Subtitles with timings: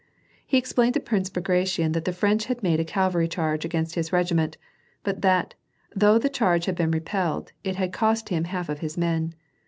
[0.47, 4.11] He explained to Prince Bagration that the French had made a cavalry charge against his
[4.11, 4.57] regi ment;
[5.05, 5.53] hut that,
[5.95, 9.35] though the charge had been repelled, it had cost him half of his men.